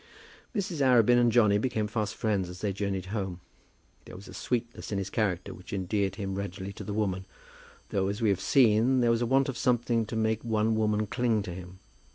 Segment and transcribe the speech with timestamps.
[0.55, 0.81] Mrs.
[0.81, 3.39] Arabin and Johnny became fast friends as they journeyed home.
[4.05, 7.27] There was a sweetness in his character which endeared him readily to women;
[7.89, 11.05] though, as we have seen, there was a want of something to make one woman
[11.05, 11.77] cling to him.